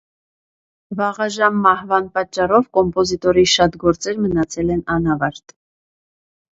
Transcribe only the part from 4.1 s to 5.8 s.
մնացել են անավարտ։